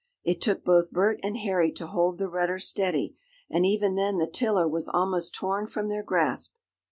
[0.23, 3.15] It took both Bert and Harry to hold the rudder steady,
[3.51, 6.55] and even then the tiller was almost torn from their grasp.